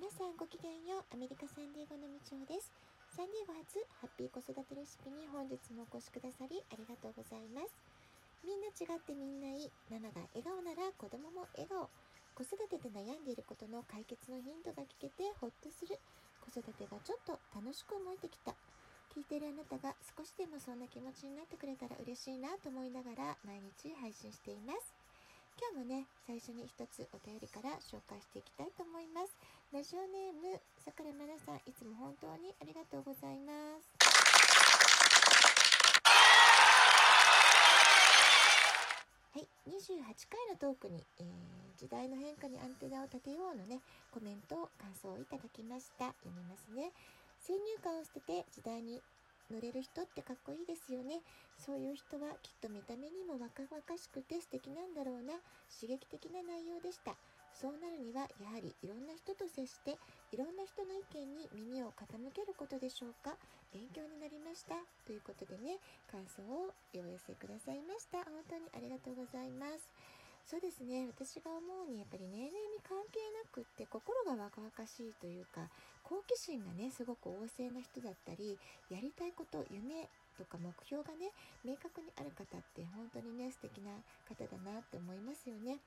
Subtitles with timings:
[0.00, 1.12] 皆さんごきげんよう。
[1.12, 2.72] アメリカサンディエゴのみちおです。
[3.12, 7.76] サンディエゴ初ハッピー子育てレシピに本日もお越しくださりありがとうございます。
[8.40, 9.68] みんな違ってみんないい。
[9.92, 11.92] ママが笑顔なら子供も笑顔。
[12.32, 16.00] 子育てで悩んでいることの解決のヒントが聞けてホッとする。
[16.40, 18.56] 子育てがちょっと楽しく思えてきた。
[19.12, 24.99] 聞いているあなたが少しでもそんな気持ちになってくれたら嬉しいなと思いながら毎日配信しています。
[25.60, 29.36] 今日もね最初に一つお便りから紹介していきたいと思います。
[29.68, 33.92] ラジオネームさくらまなさんいつも本当にありがとうございます。
[39.36, 40.00] はい28
[40.32, 41.28] 回のトークに、えー、
[41.76, 43.84] 時代の変化にアンテナを立てようのね
[44.16, 46.16] コメント感想をいただきました。
[46.24, 46.88] 読みますね。
[47.36, 48.96] 先入観を捨てて時代に
[49.50, 51.20] 乗れる人ってかっこいいですよね。
[51.58, 55.34] そういう人はきっと見た目にも若々しくて素敵なんだろうな。
[55.68, 57.14] 刺激的な内容でした。
[57.52, 59.98] そうなるにはやはりいろんな人と接して
[60.32, 63.36] いろんな人の意見に耳を傾けることでしょうか。
[63.74, 64.74] 勉強になりました。
[65.04, 65.78] ということでね
[66.10, 68.24] 感想をお寄せくださいました。
[68.24, 70.19] 本当にありがとうございます。
[70.46, 75.70] そうですね私が思うにやっぱり年齢に関係なくって心が若々しいというか
[76.02, 78.58] 好奇心がねすごく旺盛な人だったり
[78.90, 81.30] やりたいこと夢とか目標がね
[81.62, 83.94] 明確にある方って本当にね素敵な
[84.26, 85.78] 方だなって思いますよね。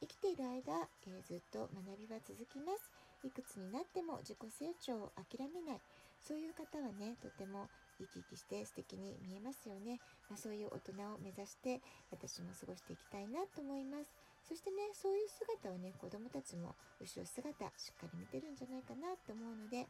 [0.00, 2.86] 生きている間、えー、ずっと学びは続きます。
[3.26, 5.80] いくつになっても自己成長を諦めない。
[6.20, 10.00] そういう方はね、とても生き生きして素敵に見えますよね。
[10.28, 14.10] まあ、そういう大人を目指して私も過ごしていきたいなと思います。
[14.48, 19.86] そしてね、そういう姿をね、子供たちも後ろ姿しっかり見てるんじゃないかなと思うので、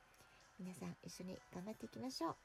[0.58, 2.36] 皆さん一緒に頑張っていきましょう。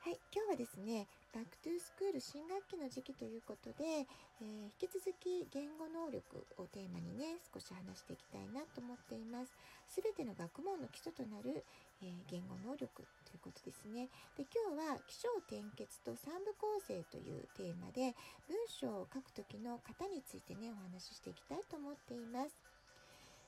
[0.00, 4.08] はい、今日はですね、 back to school 新学期の時期ということで、
[4.40, 9.52] えー、引き続き言語能力をテーマにね、少し話していきたいなと思っています。
[9.86, 11.66] すべての学問の基礎となる、
[12.02, 14.08] えー、言語能力ということですね。
[14.36, 18.16] で、今日は起承転結と三部構成というテーマで、
[18.48, 22.62] 文章を書く時の型についてね、お話ししていきたいと思っています。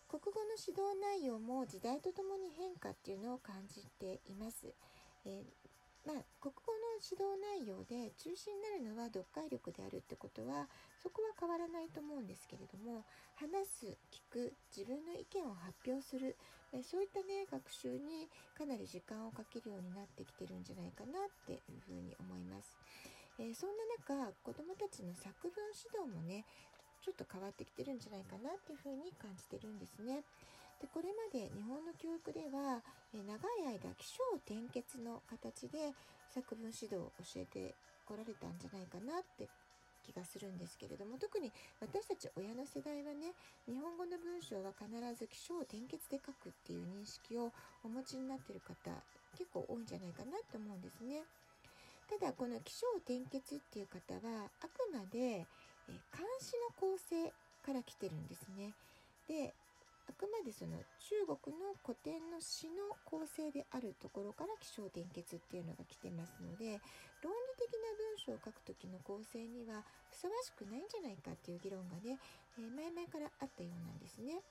[0.08, 4.66] 国語の指導内容も時代とともに変化っていうのを感じています。
[5.24, 5.44] えー
[6.02, 10.66] まあ、国語の指導内容で中心になるのは読解力であるってことは
[10.98, 13.06] そこは変わらないと思うんですけれども
[13.38, 16.34] 話す聞く自分の意見を発表する
[16.82, 18.26] そういったね学習に
[18.56, 22.78] かなり時間をかけるようになってきてるんじゃないかなっていうふうに思います。
[23.38, 26.44] えー、そんな中子どもたちの作文指導もね
[27.04, 30.24] ちょっと変わってきてるんじゃないかなっていうふうに感じてるんですね。
[30.82, 32.82] でこれまで日本の教育では、
[33.14, 35.94] え長い間起承転結の形で
[36.34, 39.46] 作文指導を教えてこられたんじゃないかなって
[40.02, 43.30] 気がするんですけれども特に私たち親の世代はね
[43.70, 47.54] 日本語の文章は必ず起承転結で書くっていう認識を
[47.84, 48.90] お持ちになってる方
[49.38, 51.22] 結構多いんじゃないかなと思うんですね。
[52.10, 55.46] ただこの起承転結っていう方はあくまで、
[55.88, 57.32] え漢詩の構成
[57.64, 58.74] から来てるんですね。
[59.28, 59.54] で
[60.08, 66.80] あくまでその中国の古典の詩の構成であるところから起承転結っていうのが来てますので
[67.22, 72.18] 論理的な文章を書く時の構成にはふさわしくないんじゃないかっていう議論がね、
[72.58, 74.42] えー、前々からあったようなんですね。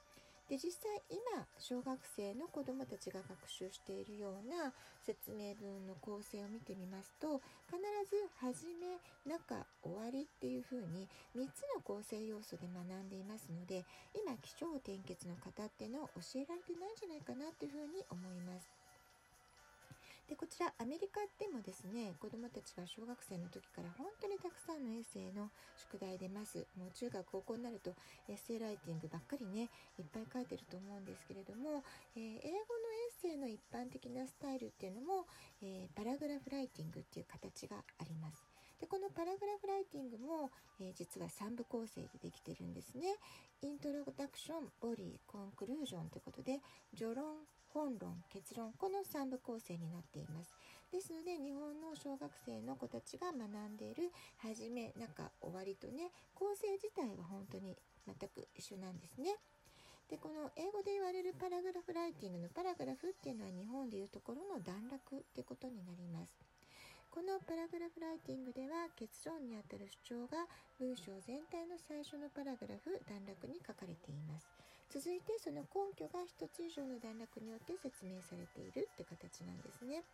[0.52, 7.40] で実際今小学生の子どもたちが学習しているような説明文の構成を見てみますと
[7.72, 7.80] 必
[8.12, 11.08] ず「始め」「中」「終わり」っていうふうに
[11.38, 18.81] 3つの構成要素で学んでいますので今起承転結の方っていうのを教えられてないんじゃないかなっていうふうに思います。
[20.32, 27.92] でこちらアメリカでもですね子どもたちが小学生の時から本当にたくさんのエッセイの宿題出ますもう中学高校になると
[28.32, 29.68] エッセイライティングばっかりね
[30.00, 31.84] いっぱい書いてると思うんですけれども、
[32.16, 35.28] えー、英語のエッセイの一般的なスタイルっていうのも、
[35.62, 38.51] えー、パラグラフライティングっていう形があります。
[38.82, 40.50] でこのパラグラフライティングも、
[40.82, 43.14] えー、実は3部構成でできてるんですね。
[43.62, 46.58] イントロダクション、ボディ、コンクルージョンということで
[46.98, 50.58] 序論、本論結論この3部構成になっています。
[50.92, 54.10] ですので日本の小学生の子たちが学んでいる
[54.42, 59.38] 初め中終わりとね構成自体は本当に全く一緒なんですね。
[60.10, 66.34] でこの英語で言われるパラグラフライティングのパラグラフっていうのは日本でいうところの段落ってことになります。
[67.12, 70.48] このパラグラフライティングでは結論にあたる主張が
[70.80, 74.48] 文章全体の最初のパラグラフ段落に書かれています。
[74.88, 80.08] 続いてその根拠が1つ以上の段落によって説明されているって形なんですね。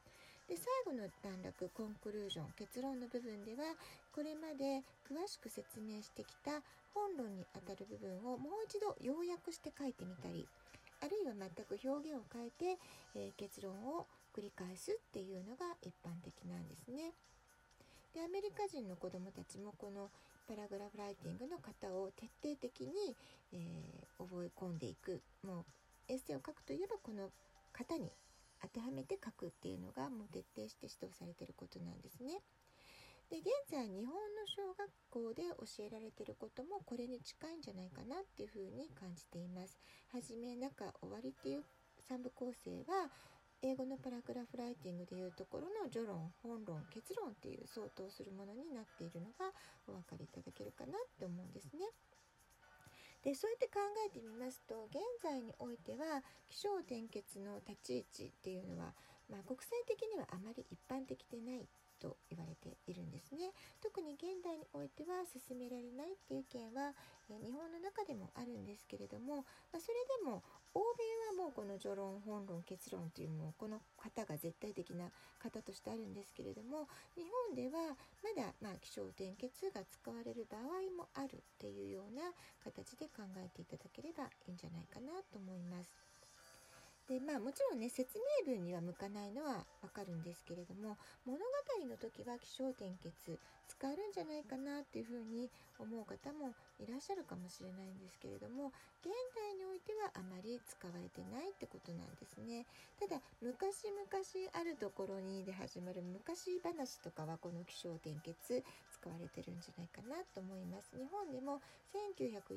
[0.50, 3.78] で最後の段落コンクルージョン結論の部分では
[4.10, 6.66] これまで詳しく説明してきた
[6.98, 10.50] 本論にあたる部分をもう一度要約して書いてみたり
[11.02, 12.82] あるいは全く表現を変えて、
[13.14, 17.14] えー、結論を繰り返すっていうのが一般的なんですね。
[18.14, 20.12] でアメリカ人の子どもたちもこの
[20.48, 23.16] パラグラフライティングの型を徹底的に、
[23.52, 25.66] えー、覚え込んでいくも
[26.10, 27.32] うエッセイを書くといえばこの
[27.74, 28.10] 型に
[28.62, 32.42] 当てはめて書くっていうのがもう徹底して指導されてることなんですね。
[33.30, 39.78] で現在日本の小学校で教えられてることもこれに近いんじゃないかなっていうふうに感じています。
[40.14, 41.64] はじめ中終わりっていう
[42.10, 43.12] 3部構成は
[43.64, 49.52] 英語のパラグラフライティングでいうところの序論本論結論っていう相当するものになっているのが
[49.88, 51.86] お分かりいただけるかなって思うんですね。
[53.24, 58.94] でそうやって考えてみますと現在においては起承転結の立ち位置っていうのは、
[59.30, 61.68] まあ、国際的にはあまり一般的でない
[62.00, 63.52] と言われているんですね
[63.82, 66.94] 特に現代においては進められないっていう意見は、
[67.30, 69.44] え日本の中でもあるんですけれども、
[69.74, 70.44] まあ、それでも
[70.74, 75.10] 欧米はもうこの序論本論結論というもうこの型が絶対的な
[75.42, 76.88] 型としてあるんですけれども
[77.18, 80.62] 日本ではまだまあ気象転結が使われる場合
[80.96, 82.30] もあるっていうような
[82.64, 86.07] 形で考えていただければいいんじゃないかなと思います。
[87.08, 91.44] でまあもちろんね説明文には向かないのはわかるんですけれども物語
[91.88, 95.50] の時は起承転結使えるんじゃないかなっていうふうに
[95.80, 102.66] 思う方もいらっしゃるかもしれないんですけれども現代においてはあまり使われてないってことなんですね。
[103.00, 104.04] ただ昔々
[104.52, 108.64] あるところにで始まる昔話とかはこの起承転結
[109.08, 111.64] 使われてるんじゃないかなと思います日本でも
[111.96, 112.52] 1940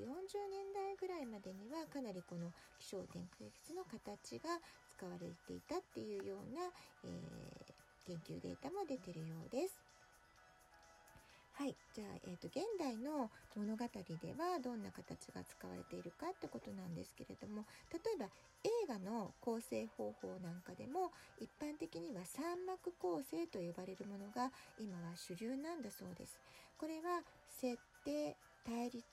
[0.50, 2.50] 年代ぐらいまでにはかなりこの
[2.82, 4.58] 起承転結の形が
[4.90, 6.66] 使われていたっていうような、
[7.06, 9.89] えー、研究データも出てるようです。
[11.60, 18.32] はい、じゃあ、えーと、現代の物語ではどんな形が使われているかってことなんですけれども例えば
[18.64, 24.48] 映画の構成方法なんかでも一般的には三幕構成と呼ばれるものが
[24.80, 26.40] 今は主流なんだそうです。
[26.78, 27.20] これは
[27.60, 27.76] 設
[28.06, 29.04] 定対立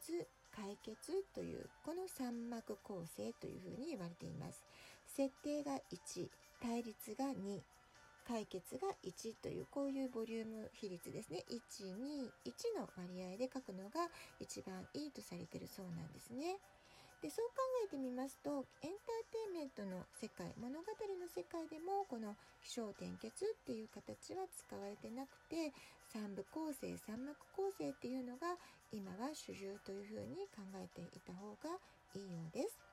[0.56, 4.64] 解決というこの三幕構成というふうに言われています。
[5.06, 6.32] 設定が1
[6.64, 7.60] 対立が2
[8.28, 16.60] 解決が1というこういうボリューム比率ですね121の割合で書くのが一番いいとされてるそうなんですね。
[17.22, 25.74] でそう考えてみますとエンターテインメントの世界物語の世界でもこの起承転結っていう形は使われてなくて
[26.14, 28.54] 三部構成三幕構成っていうのが
[28.92, 31.80] 今は主流というふうに考えていた方が
[32.14, 32.87] いいようです。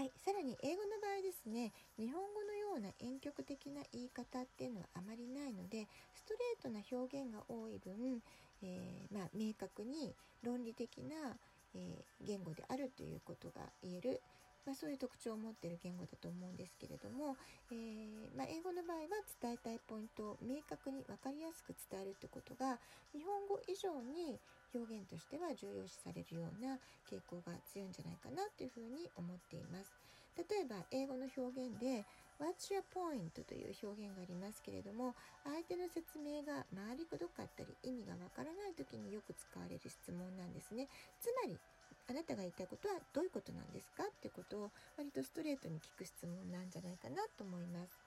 [0.00, 8.24] はい、さらに英語の場合ですね日本語のような婉曲的な言い方っていうのはあまりないのでストレートな表現が多い分、
[8.62, 11.36] えー、まあ、明確に論理的な、
[11.74, 14.22] えー、言語であるということが言える、
[14.64, 17.36] まあ、そういう特徴を持っている言語だと思うんですけれども、
[17.70, 22.80] えー、まあ、英語の場合は伝えたいポイントを明確に分かりやすく伝えるってことが
[23.12, 24.40] 日本語以上に
[24.74, 26.78] 表現としては重要視されるような
[27.10, 29.92] 傾向が強いんじゃないかなというふうに思っています。
[30.36, 32.04] 例えば英語の表現で
[32.40, 33.36] What's your point?
[33.44, 35.14] という表現がありますけれども
[35.44, 40.88] 相手の説明が回りくどかったり意味がわからない時によく使われる質問なんですね。
[41.20, 41.58] つまり
[42.08, 47.99] あなたが言いたいことはどういうことなんですかってことを割とストレートに聞く質問なんじゃないかなと思います。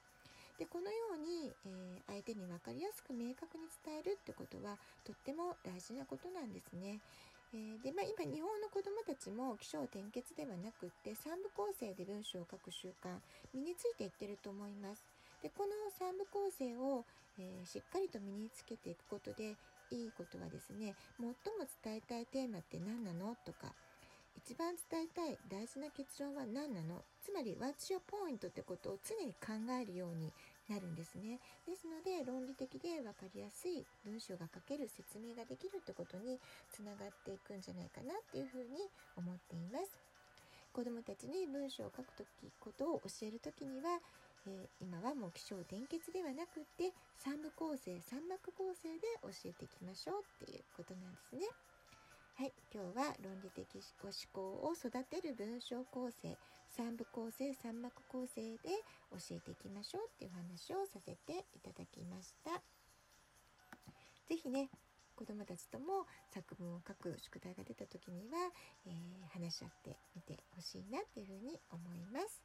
[0.57, 6.99] でこのように、えー、相手に分かりやすく明確に伝えるってことはとっても大事なことなんですね。
[7.53, 13.13] えー、でまあ、今日本の子どもたちも起承転結ではなくって3部構成で文章を書く習慣
[13.53, 15.05] 身についていってると思います。
[15.41, 17.05] でこの3部構成を、
[17.37, 19.55] えー、しっかりと身につけていくことで
[19.91, 21.33] いいことはですね最も
[21.83, 23.35] 伝えたいテーマって何なの？
[23.45, 23.73] とか
[24.37, 27.03] 一番伝えたい大事な結論は何なの？
[27.21, 30.31] つまり What's your point ってことを常に考えるように
[30.69, 31.39] なるんですね。
[31.65, 36.39] ですので論理的で分かりやすい文章が書ける説明ができるってことに
[36.71, 39.99] つながっていくんじゃないかなっていうふうに思っています。
[40.73, 44.01] 子どもたちに文章を書くときことを教える時には
[44.45, 46.91] えー、今はもう起承転結ではなくって
[47.23, 51.47] 3部構成3幕構成で教えていきましょうっていうことなんですね。
[52.35, 56.35] はい、今日は論理的思考を育てる文章構成
[56.75, 58.57] 3部構成3幕構成で
[59.11, 62.59] 教えていきましょうっていう話をさせていただきました。
[64.27, 64.69] 是非ね
[65.15, 68.49] 子どもたちとも作文を書く宿題が出た時には、
[68.87, 68.93] えー、
[69.39, 72.41] 話し合ってみてほしいなっていうふうに思います。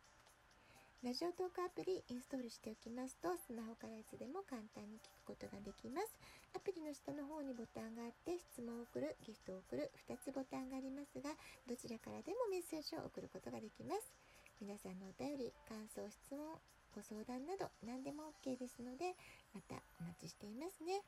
[1.06, 6.10] ラジオトークアプリインストールしておきますとスマホからいつでも簡単に聞くことができます。
[6.50, 11.30] アプリの下の方にボタンがあって質問を送るギフトを送る2つボタンがありますが
[11.70, 14.10] どちらからでもメッセージを送ることができます。
[14.58, 16.58] 皆さんのお便り感想質問
[16.90, 19.14] ご相談など何でも OK ですので
[19.54, 20.98] またお待ちしていますね。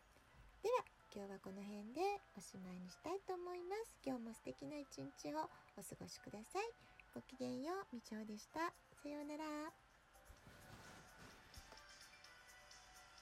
[0.62, 3.99] では今日はこの辺でおしまいにしたいと思います。
[4.06, 6.70] 今日も素敵な一日をお過ごしください。
[7.11, 8.70] ごきげんようみちおでした。
[9.02, 9.89] さようなら。